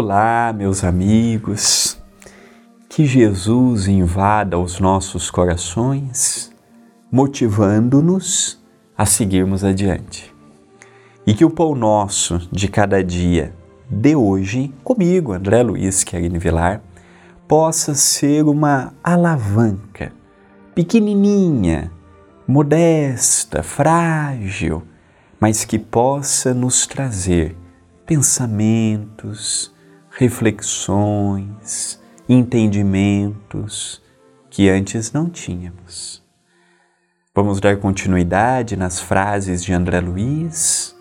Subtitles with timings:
[0.00, 2.00] Olá, meus amigos.
[2.88, 6.52] Que Jesus invada os nossos corações,
[7.10, 8.62] motivando-nos
[8.96, 10.32] a seguirmos adiante.
[11.26, 13.52] E que o pão nosso de cada dia
[13.90, 16.80] de hoje, comigo, André Luiz Querine Vilar,
[17.48, 20.12] possa ser uma alavanca
[20.76, 21.90] pequenininha,
[22.46, 24.84] modesta, frágil,
[25.40, 27.56] mas que possa nos trazer
[28.06, 29.76] pensamentos,
[30.18, 34.02] reflexões, entendimentos
[34.50, 36.20] que antes não tínhamos.
[37.32, 40.92] Vamos dar continuidade nas frases de André Luiz,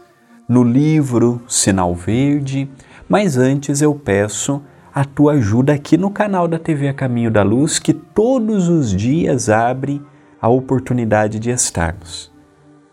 [0.47, 2.69] no livro Sinal Verde,
[3.09, 4.61] mas antes eu peço
[4.93, 9.49] a tua ajuda aqui no canal da TV Caminho da Luz, que todos os dias
[9.49, 9.99] abre
[10.39, 12.31] a oportunidade de estarmos.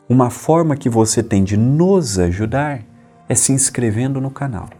[0.09, 2.83] Uma forma que você tem de nos ajudar
[3.29, 4.71] é se inscrevendo no canal.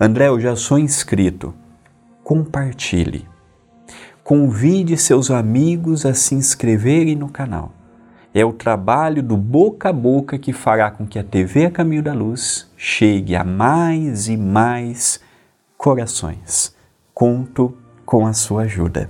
[0.00, 1.54] André, eu já sou inscrito.
[2.24, 3.28] Compartilhe.
[4.24, 7.72] Convide seus amigos a se inscreverem no canal.
[8.32, 12.02] É o trabalho do boca a boca que fará com que a TV A Caminho
[12.02, 15.20] da Luz chegue a mais e mais
[15.76, 16.74] corações.
[17.12, 19.08] Conto com a sua ajuda.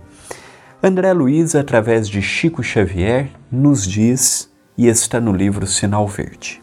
[0.83, 6.61] André Luiz, através de Chico Xavier, nos diz, e está no livro Sinal Verde: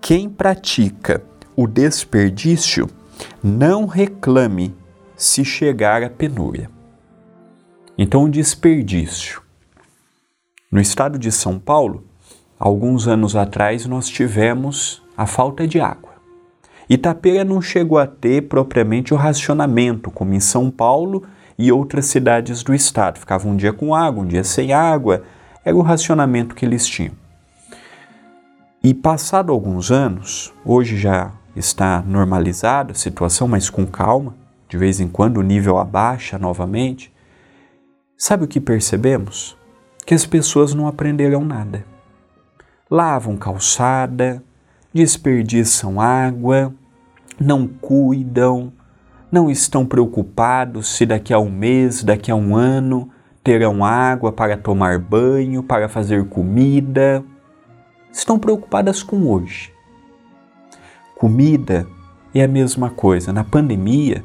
[0.00, 1.22] Quem pratica
[1.54, 2.88] o desperdício
[3.42, 4.74] não reclame
[5.16, 6.70] se chegar à penúria.
[7.96, 9.42] Então, o desperdício.
[10.70, 12.04] No estado de São Paulo,
[12.58, 16.12] alguns anos atrás, nós tivemos a falta de água.
[16.88, 21.22] Itapeira não chegou a ter propriamente o racionamento, como em São Paulo
[21.58, 23.18] e outras cidades do estado.
[23.18, 25.22] Ficava um dia com água, um dia sem água.
[25.64, 27.12] Era o racionamento que eles tinham.
[28.82, 34.34] E passado alguns anos, hoje já está normalizada a situação, mas com calma,
[34.68, 37.12] de vez em quando o nível abaixa novamente.
[38.16, 39.56] Sabe o que percebemos?
[40.06, 41.84] Que as pessoas não aprenderam nada.
[42.90, 44.42] Lavam calçada,
[44.92, 46.74] desperdiçam água,
[47.40, 48.72] não cuidam,
[49.30, 53.10] não estão preocupados se daqui a um mês, daqui a um ano
[53.42, 57.24] terão água para tomar banho, para fazer comida.
[58.12, 59.71] Estão preocupadas com hoje.
[61.22, 61.86] Comida
[62.34, 63.32] é a mesma coisa.
[63.32, 64.24] Na pandemia,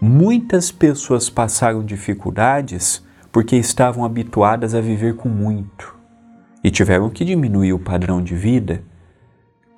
[0.00, 5.94] muitas pessoas passaram dificuldades porque estavam habituadas a viver com muito
[6.64, 8.82] e tiveram que diminuir o padrão de vida.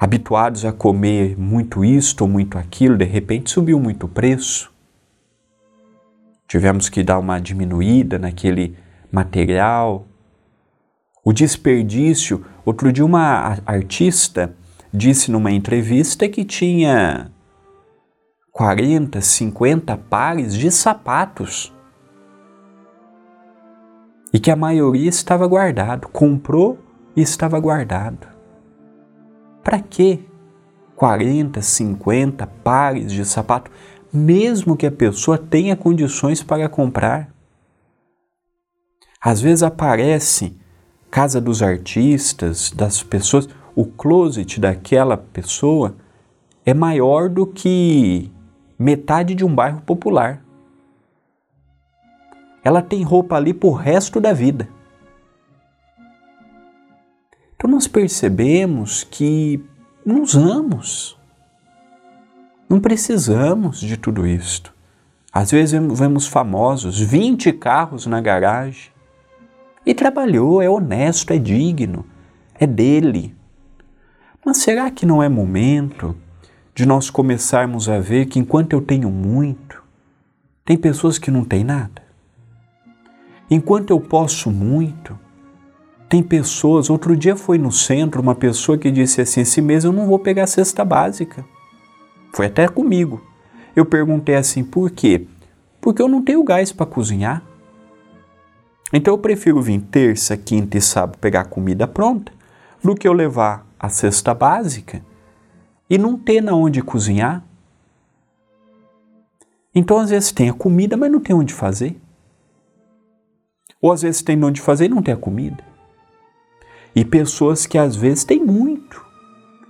[0.01, 4.73] Habituados a comer muito isto ou muito aquilo, de repente subiu muito o preço.
[6.49, 8.75] Tivemos que dar uma diminuída naquele
[9.13, 10.09] material.
[11.23, 12.43] O desperdício.
[12.65, 14.57] Outro dia, uma artista
[14.95, 17.33] disse numa entrevista que tinha
[18.53, 21.75] 40, 50 pares de sapatos
[24.33, 26.79] e que a maioria estava guardado, comprou
[27.17, 28.29] e estava guardado.
[29.65, 30.25] Para que
[30.95, 33.73] 40, 50 pares de sapato,
[34.13, 37.35] mesmo que a pessoa tenha condições para comprar?
[39.21, 40.57] Às vezes aparece
[41.11, 45.97] casa dos artistas, das pessoas, o closet daquela pessoa
[46.65, 48.31] é maior do que
[48.79, 50.43] metade de um bairro popular.
[52.63, 54.69] Ela tem roupa ali por resto da vida.
[57.55, 59.63] Então nós percebemos que
[60.05, 61.19] não usamos.
[62.69, 64.73] Não precisamos de tudo isto.
[65.33, 68.93] Às vezes vemos famosos, 20 carros na garagem.
[69.85, 72.07] E trabalhou, é honesto, é digno,
[72.55, 73.35] é dele.
[74.45, 76.15] Mas será que não é momento
[76.75, 79.83] de nós começarmos a ver que enquanto eu tenho muito,
[80.65, 82.03] tem pessoas que não têm nada?
[83.51, 85.19] Enquanto eu posso muito,
[86.09, 86.91] tem pessoas.
[86.91, 90.19] Outro dia foi no centro uma pessoa que disse assim: esse mês eu não vou
[90.19, 91.45] pegar a cesta básica.
[92.33, 93.25] Foi até comigo.
[93.75, 95.27] Eu perguntei assim: por quê?
[95.81, 97.43] Porque eu não tenho gás para cozinhar.
[98.93, 102.33] Então eu prefiro vir terça, quinta e sábado pegar comida pronta
[102.83, 105.05] do que eu levar a cesta básica
[105.89, 107.45] e não ter na onde cozinhar.
[109.75, 112.01] Então, às vezes tem a comida, mas não tem onde fazer.
[113.83, 115.63] Ou às vezes tem onde fazer e não tem a comida.
[116.95, 119.05] E pessoas que às vezes têm muito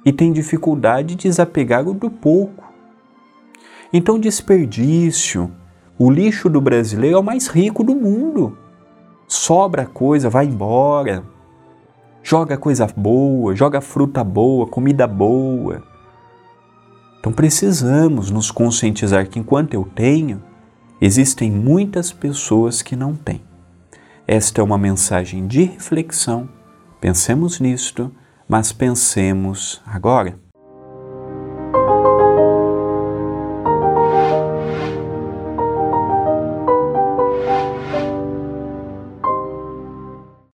[0.05, 2.73] e têm dificuldade de desapegar do pouco.
[3.93, 5.51] Então, desperdício,
[5.99, 8.57] o lixo do brasileiro é o mais rico do mundo.
[9.27, 11.34] Sobra coisa, vai embora
[12.25, 15.83] joga coisa boa, joga fruta boa, comida boa.
[17.21, 20.43] Então precisamos nos conscientizar que enquanto eu tenho,
[21.01, 23.43] existem muitas pessoas que não têm.
[24.27, 26.49] Esta é uma mensagem de reflexão.
[26.99, 28.11] Pensemos nisto,
[28.49, 30.44] mas pensemos agora.